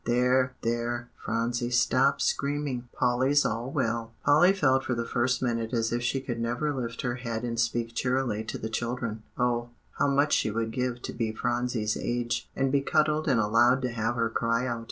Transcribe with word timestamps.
There, 0.05 0.55
there, 0.63 1.09
Phronsie, 1.15 1.69
stop 1.69 2.21
screaming, 2.21 2.89
Polly's 2.91 3.45
all 3.45 3.69
well." 3.69 4.13
Polly 4.25 4.51
felt 4.51 4.83
for 4.83 4.95
the 4.95 5.05
first 5.05 5.43
minute 5.43 5.73
as 5.73 5.91
if 5.93 6.01
she 6.01 6.19
could 6.19 6.39
never 6.39 6.73
lift 6.73 7.03
her 7.03 7.17
head 7.17 7.43
and 7.43 7.59
speak 7.59 7.93
cheerily 7.93 8.43
to 8.45 8.57
the 8.57 8.67
children. 8.69 9.21
Oh, 9.37 9.69
how 9.99 10.07
much 10.07 10.33
she 10.33 10.49
would 10.49 10.71
give 10.71 11.03
to 11.03 11.13
be 11.13 11.31
Phronsie's 11.31 11.95
age, 11.95 12.49
and 12.55 12.71
be 12.71 12.81
cuddled 12.81 13.27
and 13.27 13.39
allowed 13.39 13.83
to 13.83 13.89
have 13.91 14.15
her 14.15 14.31
cry 14.31 14.65
out! 14.65 14.79